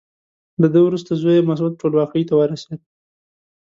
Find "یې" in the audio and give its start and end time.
1.37-1.47